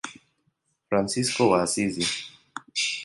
Fransisko 0.89 1.43
wa 1.51 1.57
Asizi. 1.63 2.05